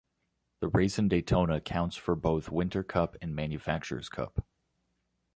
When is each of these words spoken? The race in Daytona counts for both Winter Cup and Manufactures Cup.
The 0.61 0.67
race 0.69 0.97
in 0.97 1.09
Daytona 1.09 1.61
counts 1.61 1.95
for 1.95 2.15
both 2.15 2.49
Winter 2.49 2.81
Cup 2.81 3.15
and 3.21 3.35
Manufactures 3.35 4.09
Cup. 4.09 4.43